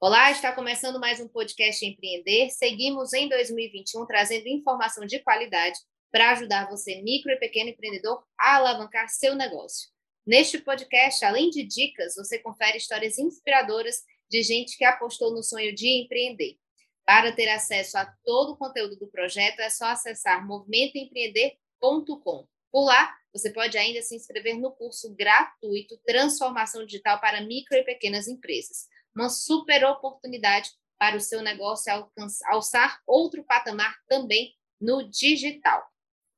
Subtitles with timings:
[0.00, 2.50] Olá, está começando mais um podcast Empreender.
[2.50, 5.76] Seguimos em 2021 trazendo informação de qualidade
[6.12, 9.88] para ajudar você, micro e pequeno empreendedor, a alavancar seu negócio.
[10.24, 15.74] Neste podcast, além de dicas, você confere histórias inspiradoras de gente que apostou no sonho
[15.74, 16.56] de empreender.
[17.04, 22.46] Para ter acesso a todo o conteúdo do projeto, é só acessar movimentoempreender.com.
[22.70, 27.82] Por lá, você pode ainda se inscrever no curso gratuito Transformação Digital para Micro e
[27.82, 35.08] Pequenas Empresas uma super oportunidade para o seu negócio alcançar, alçar outro patamar também no
[35.08, 35.84] digital.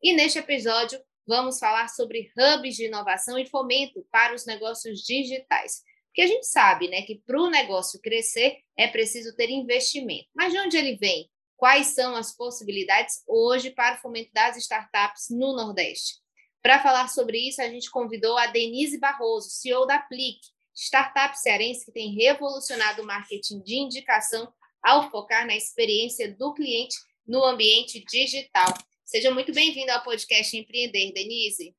[0.03, 5.83] E neste episódio, vamos falar sobre hubs de inovação e fomento para os negócios digitais.
[6.06, 10.28] Porque a gente sabe né, que para o negócio crescer é preciso ter investimento.
[10.34, 11.31] Mas de onde ele vem?
[11.56, 16.14] Quais são as possibilidades hoje para o fomento das startups no Nordeste?
[16.62, 20.48] Para falar sobre isso, a gente convidou a Denise Barroso, CEO da Plique,
[20.81, 24.50] startup cearense que tem revolucionado o marketing de indicação
[24.83, 28.72] ao focar na experiência do cliente no ambiente digital.
[29.05, 31.77] Seja muito bem-vindo ao podcast Empreender, Denise.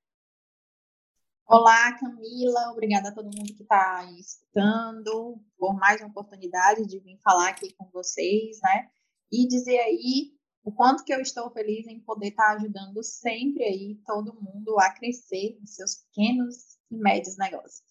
[1.48, 2.72] Olá, Camila.
[2.74, 7.74] Obrigada a todo mundo que está escutando por mais uma oportunidade de vir falar aqui
[7.74, 8.88] com vocês, né?
[9.32, 10.32] E dizer aí
[10.64, 14.80] o quanto que eu estou feliz em poder estar tá ajudando sempre aí todo mundo
[14.80, 17.91] a crescer nos seus pequenos e médios negócios.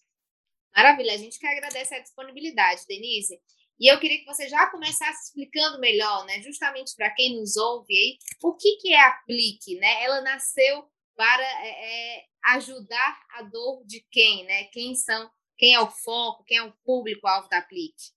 [0.75, 3.39] Maravilha, a gente que agradece a disponibilidade, Denise.
[3.79, 7.91] E eu queria que você já começasse explicando melhor, né, justamente para quem nos ouve
[7.91, 10.03] aí, o que, que é a Aplique, né?
[10.03, 14.65] Ela nasceu para é, é, ajudar a dor de quem, né?
[14.65, 18.11] Quem são, quem é o foco, quem é o público-alvo da Aplique?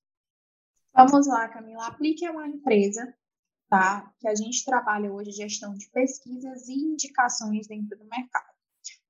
[0.94, 1.84] Vamos lá, Camila.
[1.84, 3.16] A Aplique é uma empresa,
[3.68, 4.12] tá?
[4.20, 8.53] Que a gente trabalha hoje gestão de pesquisas e indicações dentro do mercado.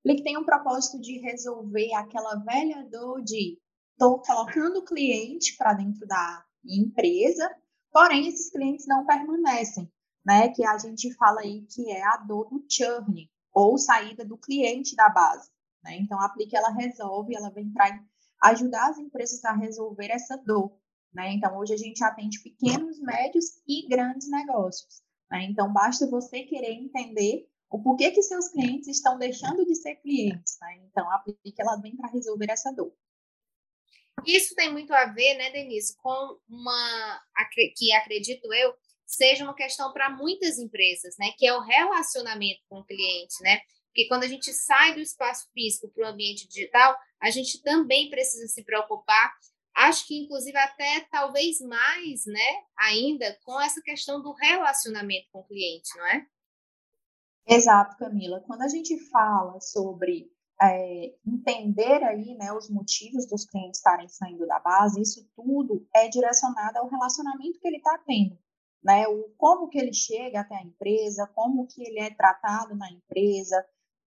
[0.04, 3.59] Ele tem um propósito de resolver aquela velha dor de
[3.92, 7.50] estou colocando o cliente para dentro da empresa,
[7.91, 9.91] porém esses clientes não permanecem,
[10.25, 10.48] né?
[10.48, 14.94] Que a gente fala aí que é a dor do churn ou saída do cliente
[14.94, 15.48] da base,
[15.82, 15.97] né?
[15.97, 18.04] Então a Aplique ela resolve, ela vem para
[18.43, 20.76] ajudar as empresas a resolver essa dor,
[21.14, 21.32] né?
[21.32, 25.44] Então hoje a gente atende pequenos, médios e grandes negócios, né?
[25.44, 30.56] Então basta você querer entender o porquê que seus clientes estão deixando de ser clientes,
[30.60, 30.76] né?
[30.84, 32.94] Então, a Aplique, ela vem para resolver essa dor.
[34.24, 37.20] Isso tem muito a ver, né, Denise, com uma
[37.76, 38.72] que acredito eu
[39.04, 43.58] seja uma questão para muitas empresas, né, que é o relacionamento com o cliente, né?
[43.88, 48.08] Porque quando a gente sai do espaço físico para o ambiente digital, a gente também
[48.08, 49.34] precisa se preocupar,
[49.74, 55.46] acho que inclusive até talvez mais, né, ainda com essa questão do relacionamento com o
[55.48, 56.24] cliente, não é?
[57.47, 58.41] Exato, Camila.
[58.41, 64.47] Quando a gente fala sobre é, entender aí, né, os motivos dos clientes estarem saindo
[64.47, 68.38] da base, isso tudo é direcionado ao relacionamento que ele está tendo,
[68.82, 72.91] né, o como que ele chega até a empresa, como que ele é tratado na
[72.91, 73.65] empresa,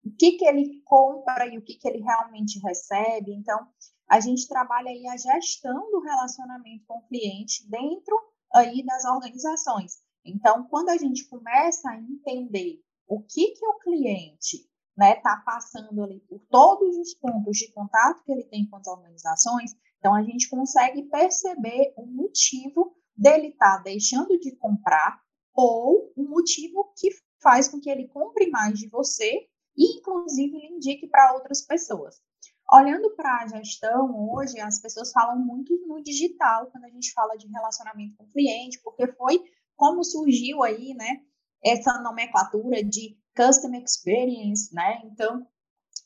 [0.04, 3.32] o que que ele compra e o que que ele realmente recebe.
[3.34, 3.68] Então,
[4.10, 8.20] a gente trabalha aí a gestão do relacionamento com o cliente dentro
[8.54, 10.02] aí das organizações.
[10.26, 15.44] Então, quando a gente começa a entender o que, que o cliente está né, tá
[15.46, 20.16] passando ali por todos os pontos de contato que ele tem com as organizações, então
[20.16, 25.20] a gente consegue perceber o motivo dele estar tá deixando de comprar
[25.54, 27.10] ou o motivo que
[27.42, 29.30] faz com que ele compre mais de você
[29.76, 32.16] e, inclusive, lhe indique para outras pessoas.
[32.72, 37.36] Olhando para a gestão, hoje as pessoas falam muito no digital quando a gente fala
[37.36, 39.44] de relacionamento com o cliente, porque foi
[39.76, 41.26] como surgiu aí, né,
[41.64, 45.02] essa nomenclatura de Custom Experience, né?
[45.06, 45.46] Então,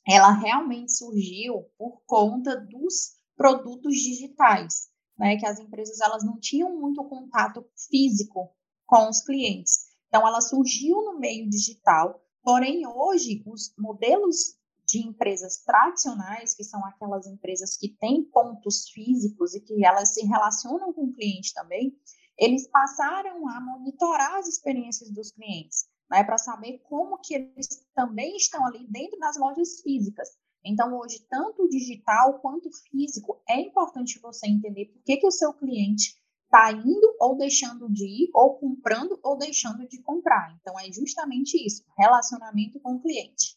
[0.08, 5.38] ela realmente surgiu por conta dos produtos digitais, né?
[5.38, 8.54] Que as empresas elas não tinham muito contato físico
[8.86, 9.86] com os clientes.
[10.08, 12.22] Então, ela surgiu no meio digital.
[12.44, 14.56] Porém, hoje, os modelos
[14.86, 20.24] de empresas tradicionais, que são aquelas empresas que têm pontos físicos e que elas se
[20.26, 21.98] relacionam com o cliente também,
[22.38, 28.36] eles passaram a monitorar as experiências dos clientes, né, para saber como que eles também
[28.36, 30.30] estão ali dentro das lojas físicas.
[30.64, 35.28] Então, hoje, tanto o digital quanto o físico, é importante você entender por que, que
[35.28, 36.16] o seu cliente
[36.46, 40.56] está indo ou deixando de ir, ou comprando ou deixando de comprar.
[40.60, 43.55] Então, é justamente isso, relacionamento com o cliente.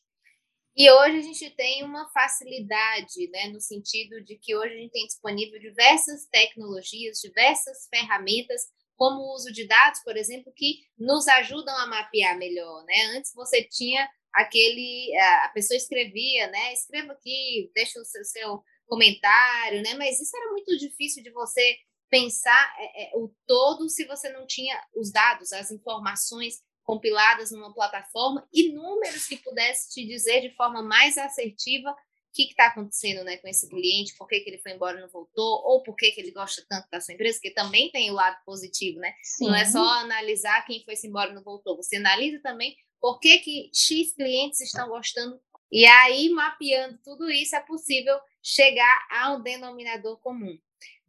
[0.78, 4.92] E hoje a gente tem uma facilidade, né, no sentido de que hoje a gente
[4.92, 8.62] tem disponível diversas tecnologias, diversas ferramentas,
[8.96, 13.16] como o uso de dados, por exemplo, que nos ajudam a mapear melhor, né?
[13.16, 15.12] Antes você tinha aquele,
[15.44, 16.72] a pessoa escrevia, né?
[16.72, 19.94] Escreva aqui, deixa o seu, seu comentário, né?
[19.94, 21.76] Mas isso era muito difícil de você
[22.08, 27.70] pensar é, é, o todo se você não tinha os dados, as informações compiladas numa
[27.75, 31.96] plataforma e números que pudesse te dizer de forma mais assertiva o
[32.32, 35.08] que está acontecendo né, com esse cliente, por que, que ele foi embora e não
[35.08, 38.14] voltou, ou por que, que ele gosta tanto da sua empresa, que também tem o
[38.14, 39.12] lado positivo, né?
[39.23, 39.49] Sim.
[39.49, 43.38] Não é só analisar quem foi embora e não voltou, você analisa também por que,
[43.40, 45.38] que X clientes estão gostando.
[45.70, 50.58] E aí, mapeando tudo isso, é possível chegar a um denominador comum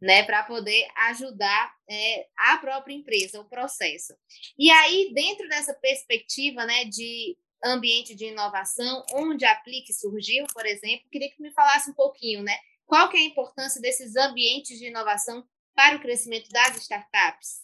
[0.00, 4.14] né, para poder ajudar é, a própria empresa, o processo.
[4.58, 10.64] E aí, dentro dessa perspectiva, né, de ambiente de inovação, onde a Aplique surgiu, por
[10.64, 12.56] exemplo, queria que me falasse um pouquinho, né,
[12.86, 15.44] qual que é a importância desses ambientes de inovação
[15.74, 17.60] para o crescimento das startups?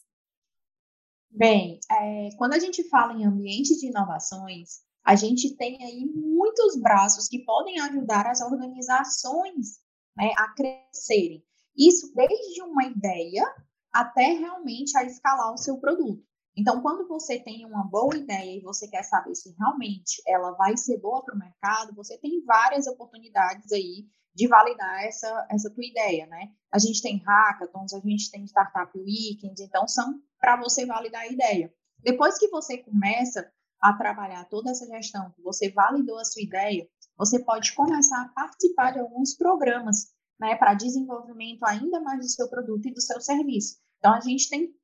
[1.31, 6.81] Bem, é, quando a gente fala em ambiente de inovações, a gente tem aí muitos
[6.81, 9.81] braços que podem ajudar as organizações
[10.17, 11.45] né, a crescerem.
[11.77, 13.45] Isso desde uma ideia
[13.93, 16.23] até realmente a escalar o seu produto.
[16.57, 20.77] Então, quando você tem uma boa ideia e você quer saber se realmente ela vai
[20.77, 25.85] ser boa para o mercado, você tem várias oportunidades aí de validar essa, essa tua
[25.85, 26.49] ideia, né?
[26.73, 31.29] A gente tem hackathons, a gente tem startup weekends, então são para você validar a
[31.29, 31.73] ideia.
[32.01, 33.51] Depois que você começa
[33.81, 38.29] a trabalhar toda essa gestão, que você validou a sua ideia, você pode começar a
[38.29, 43.21] participar de alguns programas né, para desenvolvimento ainda mais do seu produto e do seu
[43.21, 43.79] serviço.
[43.99, 44.75] Então, a gente tem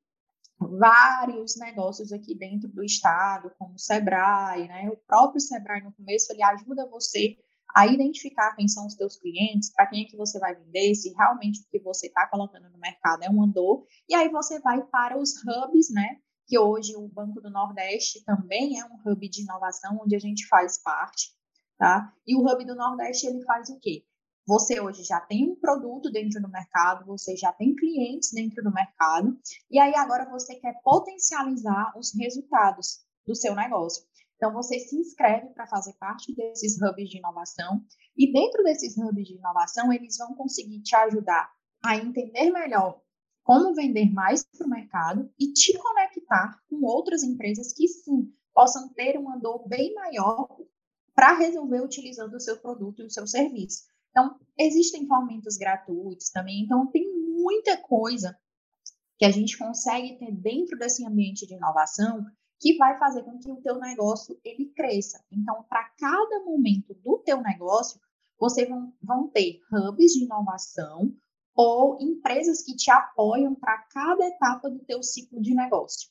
[0.59, 4.89] vários negócios aqui dentro do estado, como o Sebrae, né?
[4.89, 7.37] O próprio Sebrae no começo ele ajuda você
[7.75, 11.11] a identificar quem são os seus clientes, para quem é que você vai vender, se
[11.13, 14.83] realmente o que você está colocando no mercado é um andor, e aí você vai
[14.85, 16.17] para os hubs, né?
[16.45, 20.47] Que hoje o Banco do Nordeste também é um hub de inovação onde a gente
[20.47, 21.31] faz parte,
[21.77, 22.13] tá?
[22.27, 24.05] E o Hub do Nordeste ele faz o quê?
[24.45, 28.73] Você hoje já tem um produto dentro do mercado, você já tem clientes dentro do
[28.73, 29.37] mercado,
[29.71, 34.03] e aí agora você quer potencializar os resultados do seu negócio.
[34.35, 37.81] Então, você se inscreve para fazer parte desses hubs de inovação,
[38.17, 41.49] e dentro desses hubs de inovação, eles vão conseguir te ajudar
[41.81, 43.01] a entender melhor
[43.43, 48.89] como vender mais para o mercado e te conectar com outras empresas que sim possam
[48.93, 50.47] ter um andor bem maior
[51.15, 53.83] para resolver utilizando o seu produto e o seu serviço.
[54.13, 58.37] Então, existem fomentos gratuitos também, então tem muita coisa
[59.17, 62.23] que a gente consegue ter dentro desse ambiente de inovação
[62.59, 65.23] que vai fazer com que o teu negócio ele cresça.
[65.31, 67.99] Então, para cada momento do teu negócio,
[68.39, 71.11] você vão, vão ter hubs de inovação
[71.55, 76.09] ou empresas que te apoiam para cada etapa do teu ciclo de negócio.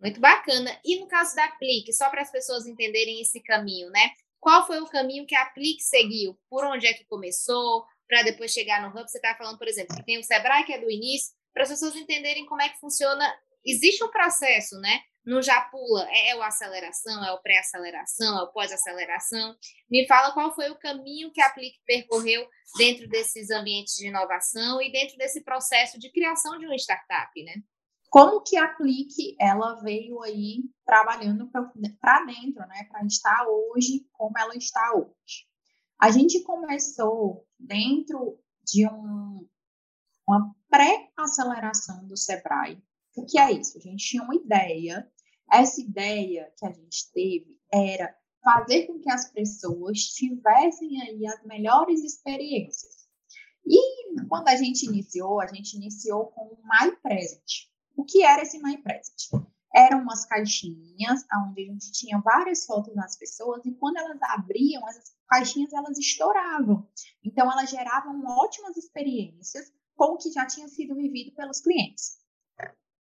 [0.00, 0.70] Muito bacana.
[0.84, 4.10] E no caso da Aplique, só para as pessoas entenderem esse caminho, né?
[4.44, 6.38] Qual foi o caminho que a Aplique seguiu?
[6.50, 7.86] Por onde é que começou?
[8.06, 9.10] Para depois chegar no Hub?
[9.10, 11.70] Você está falando, por exemplo, que tem o Sebrae, que é do início, para as
[11.70, 13.24] pessoas entenderem como é que funciona.
[13.64, 15.00] Existe um processo, né?
[15.24, 19.56] No já pula, é, é o aceleração, é o pré-aceleração, é o pós-aceleração.
[19.90, 24.82] Me fala qual foi o caminho que a Aplique percorreu dentro desses ambientes de inovação
[24.82, 27.54] e dentro desse processo de criação de uma startup, né?
[28.14, 34.38] Como que a Clique ela veio aí trabalhando para dentro, né, para estar hoje como
[34.38, 35.48] ela está hoje.
[36.00, 39.44] A gente começou dentro de um,
[40.28, 42.80] uma pré-aceleração do Sebrae.
[43.16, 43.78] O que é isso?
[43.78, 45.10] A gente tinha uma ideia.
[45.50, 51.44] Essa ideia que a gente teve era fazer com que as pessoas tivessem aí as
[51.44, 53.08] melhores experiências.
[53.66, 57.73] E quando a gente iniciou, a gente iniciou com o My Present.
[57.96, 59.30] O que era esse My Present?
[59.74, 64.86] Eram umas caixinhas onde a gente tinha várias fotos das pessoas e quando elas abriam,
[64.86, 66.88] as caixinhas elas estouravam.
[67.24, 72.18] Então elas geravam ótimas experiências com o que já tinha sido vivido pelos clientes.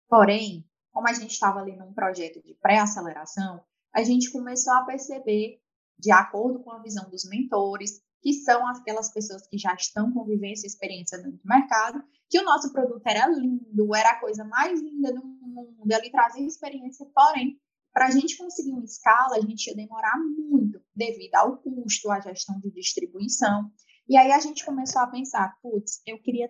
[0.08, 5.62] Porém, como a gente estava ali num projeto de pré-aceleração, a gente começou a perceber,
[5.98, 10.26] de acordo com a visão dos mentores, que são aquelas pessoas que já estão com
[10.26, 14.44] vivência e experiência dentro do mercado, que o nosso produto era lindo, era a coisa
[14.44, 17.60] mais linda do mundo, ele trazia experiência, porém,
[17.94, 22.20] para a gente conseguir uma escala, a gente ia demorar muito, devido ao custo, à
[22.20, 23.72] gestão de distribuição.
[24.08, 26.50] E aí a gente começou a pensar, putz, eu queria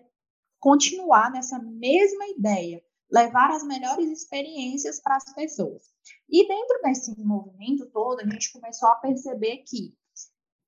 [0.58, 5.84] continuar nessa mesma ideia, levar as melhores experiências para as pessoas.
[6.28, 9.94] E dentro desse movimento todo, a gente começou a perceber que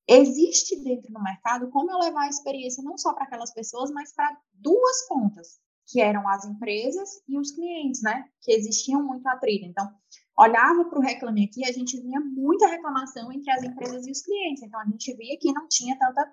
[0.08, 4.14] existe dentro do mercado como eu levar a experiência não só para aquelas pessoas, mas
[4.14, 8.24] para duas pontas, que eram as empresas e os clientes, né?
[8.40, 9.66] Que existiam muito atrito.
[9.66, 9.88] Então,
[10.38, 14.22] olhava para o Reclame Aqui, a gente via muita reclamação entre as empresas e os
[14.22, 14.62] clientes.
[14.62, 16.32] Então, a gente via que não tinha tanta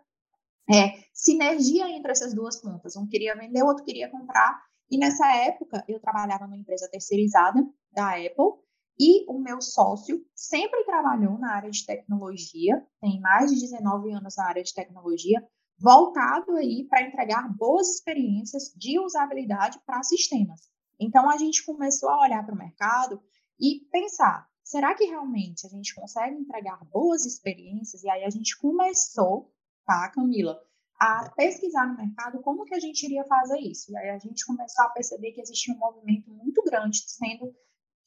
[0.71, 2.95] é, sinergia entre essas duas pontas.
[2.95, 4.61] Um queria vender, o outro queria comprar.
[4.89, 7.61] E nessa época, eu trabalhava numa empresa terceirizada
[7.91, 8.53] da Apple,
[8.99, 14.35] e o meu sócio sempre trabalhou na área de tecnologia, tem mais de 19 anos
[14.35, 15.41] na área de tecnologia,
[15.79, 20.59] voltado aí para entregar boas experiências de usabilidade para sistemas.
[20.99, 23.21] Então a gente começou a olhar para o mercado
[23.57, 28.03] e pensar, será que realmente a gente consegue entregar boas experiências?
[28.03, 29.53] E aí a gente começou,
[29.85, 30.59] tá, Camila,
[30.99, 33.89] a pesquisar no mercado como que a gente iria fazer isso.
[33.93, 37.55] E aí a gente começou a perceber que existia um movimento muito grande sendo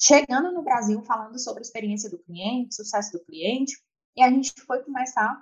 [0.03, 3.73] chegando no Brasil falando sobre a experiência do cliente, sucesso do cliente,
[4.17, 5.41] e a gente foi começar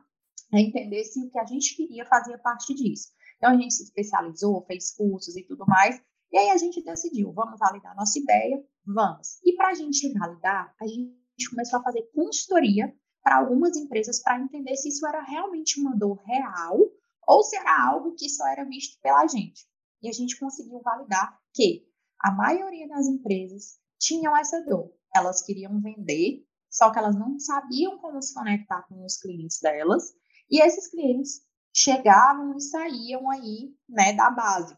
[0.52, 3.09] a entender se o que a gente queria fazia parte disso.
[3.37, 5.99] Então a gente se especializou, fez cursos e tudo mais,
[6.31, 9.40] e aí a gente decidiu, vamos validar nossa ideia, vamos.
[9.43, 14.38] E para a gente validar, a gente começou a fazer consultoria para algumas empresas para
[14.38, 16.79] entender se isso era realmente uma dor real
[17.26, 19.67] ou se era algo que só era visto pela gente.
[20.02, 21.87] E a gente conseguiu validar que
[22.19, 24.92] a maioria das empresas tinham essa dor.
[25.14, 30.14] Elas queriam vender, só que elas não sabiam como se conectar com os clientes delas,
[30.50, 31.42] e esses clientes
[31.75, 34.76] chegavam e saíam aí, né, da base.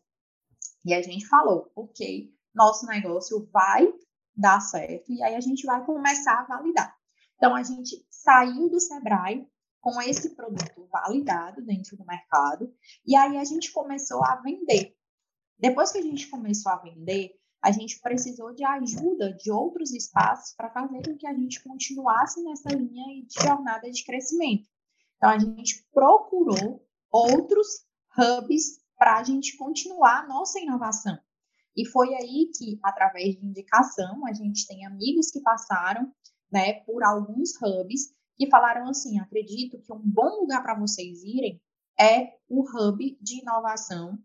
[0.84, 3.90] E a gente falou, ok, nosso negócio vai
[4.34, 6.94] dar certo, e aí a gente vai começar a validar.
[7.36, 9.46] Então, a gente saiu do Sebrae
[9.80, 12.72] com esse produto validado dentro do mercado,
[13.06, 14.96] e aí a gente começou a vender.
[15.58, 17.32] Depois que a gente começou a vender,
[17.62, 22.42] a gente precisou de ajuda de outros espaços para fazer com que a gente continuasse
[22.42, 24.69] nessa linha de jornada de crescimento.
[25.16, 27.69] Então, a gente procurou outros
[28.19, 31.16] hubs para a gente continuar a nossa inovação.
[31.76, 36.12] E foi aí que, através de indicação, a gente tem amigos que passaram
[36.50, 41.62] né, por alguns hubs que falaram assim: acredito que um bom lugar para vocês irem
[41.99, 44.19] é o hub de inovação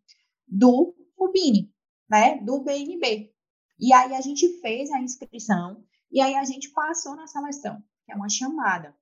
[0.47, 1.71] do Rubini
[2.09, 3.33] né, do BNB.
[3.79, 8.11] E aí a gente fez a inscrição e aí a gente passou na seleção, que
[8.11, 8.95] é uma chamada.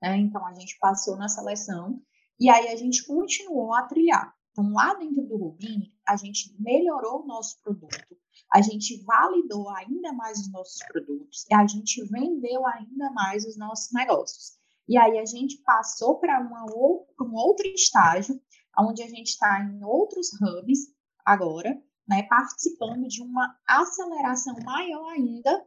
[0.00, 0.18] Né?
[0.18, 2.00] Então a gente passou na seleção
[2.38, 4.34] e aí a gente continuou a trilhar.
[4.52, 8.16] Então lá dentro do Rubini, a gente melhorou o nosso produto,
[8.52, 13.56] a gente validou ainda mais os nossos produtos e a gente vendeu ainda mais os
[13.56, 14.56] nossos negócios.
[14.88, 18.40] E aí a gente passou para um outro estágio,
[18.78, 21.76] onde a gente está em outros hubs agora,
[22.08, 25.66] né, participando de uma aceleração maior ainda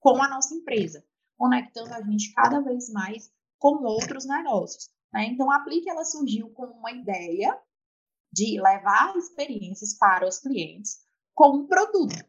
[0.00, 1.04] com a nossa empresa,
[1.36, 4.90] conectando a gente cada vez mais com outros negócios.
[5.12, 5.26] Né?
[5.26, 7.58] Então, a Aplique ela surgiu com uma ideia
[8.32, 10.98] de levar experiências para os clientes
[11.34, 12.24] com um produto.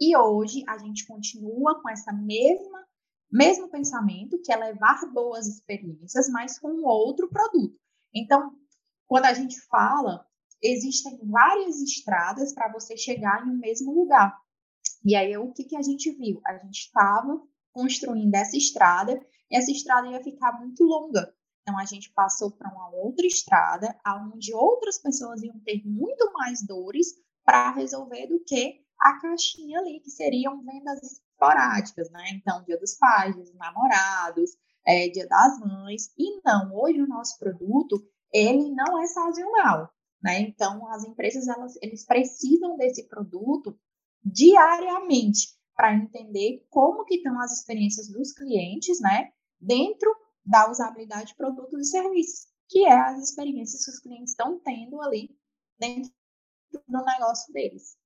[0.00, 2.82] E hoje a gente continua com essa mesma
[3.32, 7.74] mesmo pensamento, que é levar boas experiências, mas com outro produto.
[8.14, 8.54] Então,
[9.06, 10.26] quando a gente fala
[10.62, 14.38] existem várias estradas para você chegar em um mesmo lugar.
[15.04, 16.40] E aí, o que, que a gente viu?
[16.46, 17.40] A gente estava
[17.72, 21.34] construindo essa estrada e essa estrada ia ficar muito longa.
[21.62, 23.96] Então, a gente passou para uma outra estrada,
[24.32, 27.08] onde outras pessoas iam ter muito mais dores
[27.44, 32.24] para resolver do que a caixinha ali, que seriam vendas esporádicas, né?
[32.34, 34.50] Então, dia dos pais, dos namorados,
[34.86, 36.12] é, dia das mães.
[36.16, 39.90] E não, hoje o nosso produto, ele não é sazonal.
[40.22, 40.40] Né?
[40.40, 43.78] Então, as empresas elas, eles precisam desse produto
[44.24, 50.14] diariamente para entender como que estão as experiências dos clientes, né, dentro
[50.44, 55.00] da usabilidade de produtos e serviços, que é as experiências que os clientes estão tendo
[55.00, 55.36] ali
[55.78, 56.12] dentro
[56.86, 57.96] do negócio deles.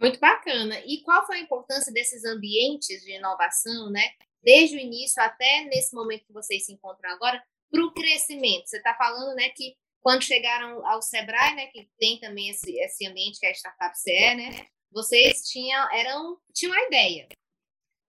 [0.00, 0.78] Muito bacana.
[0.80, 4.02] E qual foi a importância desses ambientes de inovação, né?
[4.42, 8.66] Desde o início até nesse momento que vocês se encontram agora, para o crescimento.
[8.66, 9.74] Você está falando, né, que
[10.06, 13.98] quando chegaram ao Sebrae, né, que tem também esse, esse ambiente que é a Startup
[13.98, 17.26] CE, né, vocês tinham, eram, tinham uma ideia.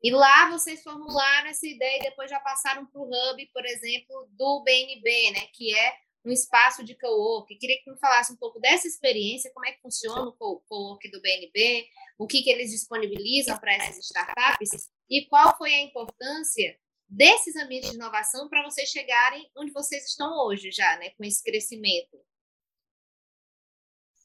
[0.03, 4.29] E lá vocês formularam essa ideia e depois já passaram para o hub, por exemplo,
[4.29, 7.57] do BNB, né, que é um espaço de co-work.
[7.57, 11.19] Queria que me falasse um pouco dessa experiência, como é que funciona o co-work do
[11.19, 11.87] BNB,
[12.19, 16.77] o que, que eles disponibilizam para essas startups e qual foi a importância
[17.07, 21.43] desses ambientes de inovação para vocês chegarem onde vocês estão hoje já, né, com esse
[21.43, 22.17] crescimento?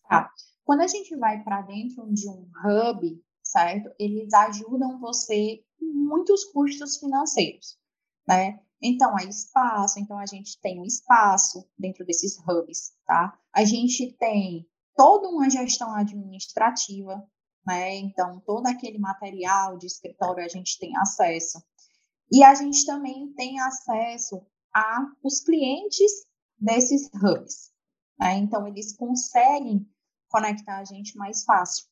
[0.09, 0.31] Tá.
[0.65, 3.91] Quando a gente vai para dentro de um hub, certo?
[3.99, 7.79] Eles ajudam você com muitos custos financeiros,
[8.27, 8.61] né?
[8.81, 13.39] Então, é espaço, então a gente tem um espaço dentro desses hubs, tá?
[13.53, 17.25] A gente tem toda uma gestão administrativa,
[17.65, 17.95] né?
[17.97, 21.63] Então, todo aquele material de escritório a gente tem acesso.
[22.33, 24.43] E a gente também tem acesso
[24.75, 26.11] a os clientes
[26.59, 27.71] desses hubs.
[28.19, 28.39] Né?
[28.39, 29.87] Então, eles conseguem
[30.29, 31.85] conectar a gente mais fácil.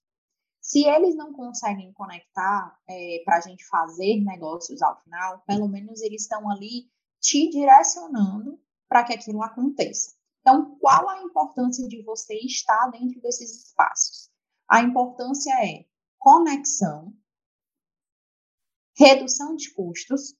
[0.62, 6.00] Se eles não conseguem conectar é, para a gente fazer negócios ao final, pelo menos
[6.00, 10.14] eles estão ali te direcionando para que aquilo aconteça.
[10.40, 14.30] Então, qual a importância de você estar dentro desses espaços?
[14.68, 15.84] A importância é
[16.18, 17.14] conexão,
[19.00, 20.34] redução de custos,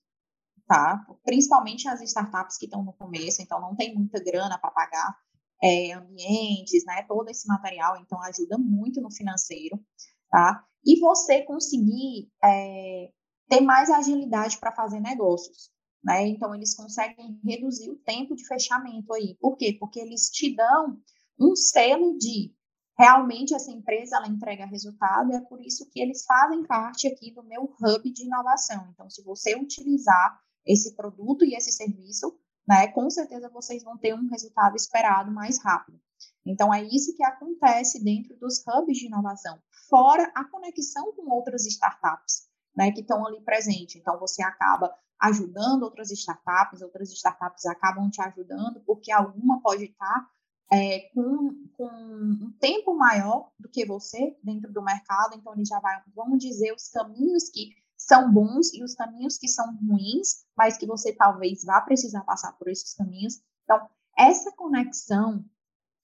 [0.67, 1.03] tá?
[1.23, 5.17] Principalmente as startups que estão no começo, então não tem muita grana para pagar
[5.63, 7.03] é, ambientes, né?
[7.07, 9.83] Todo esse material, então ajuda muito no financeiro,
[10.29, 10.63] tá?
[10.85, 13.09] E você conseguir é,
[13.49, 15.71] ter mais agilidade para fazer negócios,
[16.03, 16.27] né?
[16.27, 19.35] Então eles conseguem reduzir o tempo de fechamento aí.
[19.39, 19.75] Por quê?
[19.79, 20.99] Porque eles te dão
[21.39, 22.53] um selo de
[23.01, 27.41] realmente essa empresa ela entrega resultado, é por isso que eles fazem parte aqui do
[27.41, 28.87] meu hub de inovação.
[28.93, 34.13] Então, se você utilizar esse produto e esse serviço, né, com certeza vocês vão ter
[34.13, 35.99] um resultado esperado mais rápido.
[36.45, 41.65] Então, é isso que acontece dentro dos hubs de inovação, fora a conexão com outras
[41.65, 43.95] startups, né, que estão ali presentes.
[43.95, 50.29] Então, você acaba ajudando outras startups, outras startups acabam te ajudando, porque alguma pode estar
[50.71, 55.79] é, com, com, um tempo maior do que você dentro do mercado, então eles já
[55.79, 60.77] vai, vamos dizer, os caminhos que são bons e os caminhos que são ruins, mas
[60.77, 63.41] que você talvez vá precisar passar por esses caminhos.
[63.63, 63.87] Então,
[64.17, 65.43] essa conexão,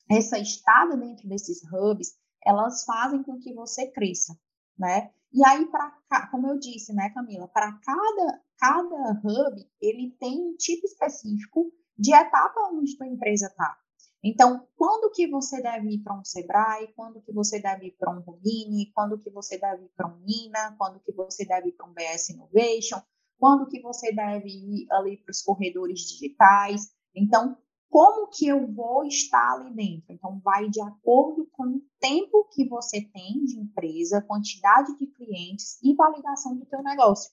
[0.09, 4.37] essa estada dentro desses hubs, elas fazem com que você cresça,
[4.77, 5.11] né?
[5.33, 10.55] E aí, para como eu disse, né, Camila, para cada, cada hub, ele tem um
[10.55, 13.77] tipo específico de etapa onde a empresa está.
[14.23, 18.15] Então, quando que você deve ir para um Sebrae, quando que você deve ir para
[18.15, 21.73] um Rubini, quando que você deve ir para um Nina, quando que você deve ir
[21.73, 22.99] para um BS Innovation,
[23.37, 26.91] quando que você deve ir ali para os corredores digitais.
[27.15, 27.55] Então,
[27.89, 30.11] como que eu vou estar ali dentro?
[30.11, 35.79] Então, vai de acordo com o tempo que você tem de empresa, quantidade de clientes
[35.83, 37.31] e validação do teu negócio.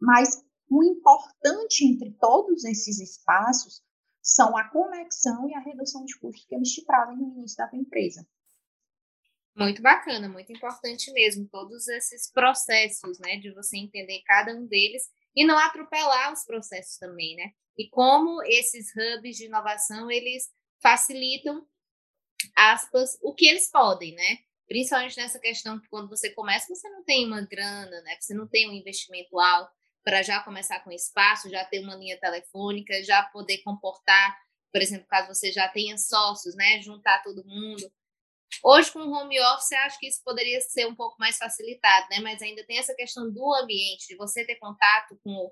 [0.00, 3.82] Mas o importante entre todos esses espaços
[4.24, 7.68] são a conexão e a redução de custos que eles te trazem no início da
[7.68, 8.26] tua empresa.
[9.54, 15.04] Muito bacana, muito importante mesmo, todos esses processos, né, de você entender cada um deles
[15.36, 17.52] e não atropelar os processos também, né?
[17.76, 21.66] E como esses hubs de inovação, eles facilitam,
[22.56, 24.38] aspas, o que eles podem, né?
[24.66, 28.16] Principalmente nessa questão que quando você começa, você não tem uma grana, né?
[28.18, 29.72] Você não tem um investimento alto,
[30.04, 34.38] para já começar com espaço, já ter uma linha telefônica, já poder comportar,
[34.70, 37.90] por exemplo, caso você já tenha sócios, né, juntar todo mundo.
[38.62, 42.20] Hoje, com o home office, acho que isso poderia ser um pouco mais facilitado, né?
[42.20, 45.50] Mas ainda tem essa questão do ambiente, de você ter contato com,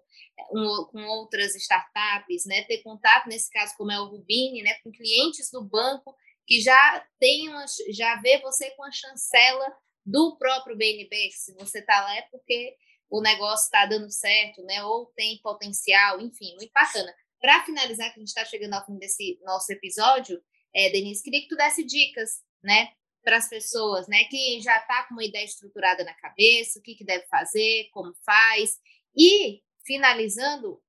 [0.53, 2.63] um, com outras startups, né?
[2.63, 4.75] Ter contato, nesse caso, como é o Rubini, né?
[4.85, 10.37] Com clientes do banco que já tem uma, já vê você com a chancela do
[10.37, 11.31] próprio BNB.
[11.33, 12.77] Se você está lá é porque
[13.13, 14.83] o negócio está dando certo, né?
[14.85, 17.15] Ou tem potencial, enfim, muito bacana.
[17.39, 20.43] Para finalizar, que a gente está chegando ao fim desse nosso episódio,
[20.75, 22.91] é, Denise, queria que tu desse dicas, né?
[23.23, 24.25] Para as pessoas, né?
[24.25, 28.15] Que já está com uma ideia estruturada na cabeça, o que, que deve fazer, como
[28.25, 28.79] faz.
[29.15, 30.83] E, finalizando,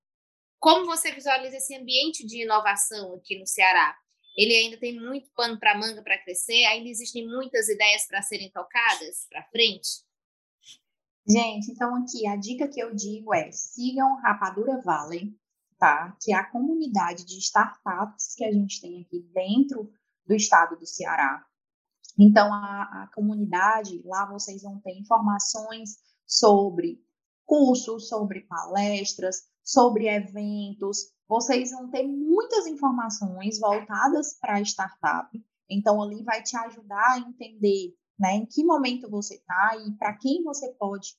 [0.59, 3.97] como você visualiza esse ambiente de inovação aqui no Ceará?
[4.37, 6.63] Ele ainda tem muito pano para manga para crescer?
[6.67, 9.89] Ainda existem muitas ideias para serem tocadas para frente?
[11.27, 15.33] Gente, então aqui a dica que eu digo é sigam Rapadura Valley,
[15.77, 16.17] tá?
[16.21, 19.89] Que é a comunidade de startups que a gente tem aqui dentro
[20.25, 21.45] do estado do Ceará.
[22.19, 27.01] Então, a, a comunidade, lá vocês vão ter informações sobre
[27.45, 31.11] cursos, sobre palestras, sobre eventos.
[31.27, 35.29] Vocês vão ter muitas informações voltadas para a startup.
[35.69, 38.35] Então, ali vai te ajudar a entender né?
[38.35, 41.15] Em que momento você está e para quem você pode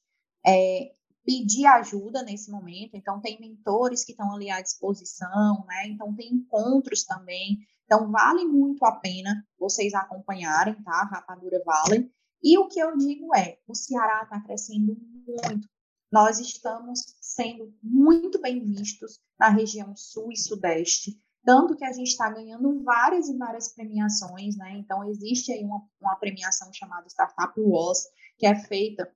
[0.47, 0.93] é,
[1.25, 2.95] pedir ajuda nesse momento.
[2.95, 5.89] Então, tem mentores que estão ali à disposição, né?
[5.89, 7.59] Então, tem encontros também.
[7.85, 11.05] Então, vale muito a pena vocês acompanharem, tá?
[11.05, 12.11] Rapadura Valley.
[12.43, 15.69] E o que eu digo é, o Ceará está crescendo muito.
[16.13, 21.19] Nós estamos sendo muito bem vistos na região sul e sudeste.
[21.45, 24.73] Tanto que a gente está ganhando várias e várias premiações, né?
[24.79, 28.05] Então, existe aí uma, uma premiação chamada Startup Wars,
[28.39, 29.11] que é feita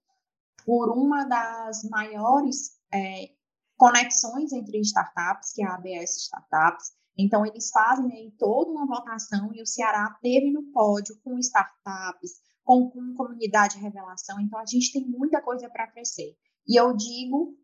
[0.65, 3.31] por uma das maiores é,
[3.77, 6.93] conexões entre startups, que é a ABS Startups.
[7.17, 12.33] Então, eles fazem aí toda uma votação e o Ceará teve no pódio com startups,
[12.63, 14.39] com, com comunidade de revelação.
[14.41, 16.37] Então, a gente tem muita coisa para crescer.
[16.67, 17.57] E eu digo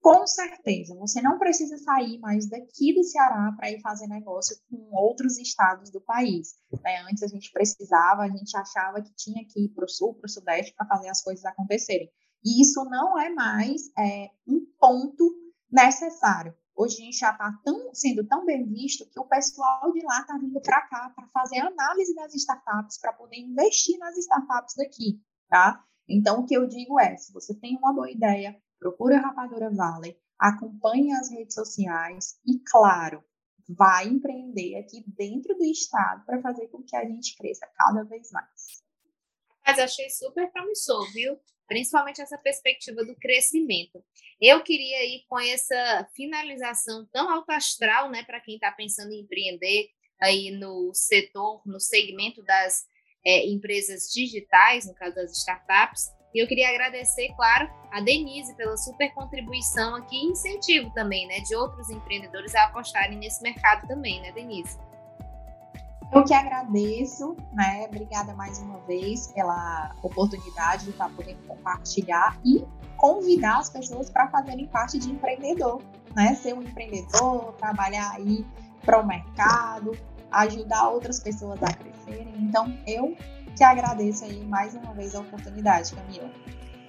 [0.00, 4.94] com certeza, você não precisa sair mais daqui do Ceará para ir fazer negócio com
[4.96, 6.54] outros estados do país.
[6.82, 7.00] Né?
[7.10, 10.26] Antes a gente precisava, a gente achava que tinha que ir para o sul, para
[10.26, 12.08] o sudeste, para fazer as coisas acontecerem.
[12.44, 15.34] E isso não é mais é, um ponto
[15.70, 16.54] necessário.
[16.76, 17.52] Hoje a gente já está
[17.94, 21.58] sendo tão bem visto que o pessoal de lá está vindo para cá para fazer
[21.58, 25.82] análise das startups, para poder investir nas startups daqui, tá?
[26.08, 29.70] Então, o que eu digo é, se você tem uma boa ideia, procure a Rapadura
[29.70, 33.24] Valley, acompanhe as redes sociais e, claro,
[33.68, 38.30] vai empreender aqui dentro do estado para fazer com que a gente cresça cada vez
[38.30, 38.84] mais.
[39.66, 41.38] Mas achei super promissor, viu?
[41.66, 44.04] Principalmente essa perspectiva do crescimento.
[44.40, 49.22] Eu queria ir com essa finalização tão alto astral, né, para quem está pensando em
[49.22, 49.88] empreender
[50.20, 52.86] aí no setor, no segmento das
[53.24, 56.04] é, empresas digitais, no caso das startups,
[56.36, 61.40] e eu queria agradecer, claro, a Denise pela super contribuição aqui e incentivo também, né,
[61.40, 64.78] de outros empreendedores a apostarem nesse mercado também, né, Denise?
[66.12, 67.86] Eu que agradeço, né?
[67.88, 72.64] Obrigada mais uma vez pela oportunidade de estar podendo compartilhar e
[72.96, 75.82] convidar as pessoas para fazerem parte de empreendedor,
[76.14, 76.34] né?
[76.34, 78.46] Ser um empreendedor, trabalhar aí
[78.84, 79.98] para o mercado,
[80.30, 82.34] ajudar outras pessoas a crescerem.
[82.36, 83.16] Então, eu
[83.56, 86.30] te agradeço aí mais uma vez a oportunidade, Camila.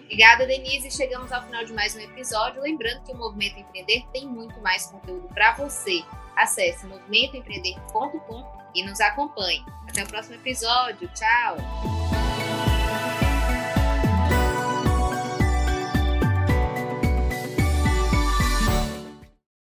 [0.04, 0.92] Obrigada, Denise.
[0.92, 2.62] Chegamos ao final de mais um episódio.
[2.62, 6.04] Lembrando que o Movimento Empreender tem muito mais conteúdo para você.
[6.36, 9.66] Acesse movimentoempreender.com e nos acompanhe.
[9.90, 11.10] Até o próximo episódio.
[11.14, 12.17] Tchau!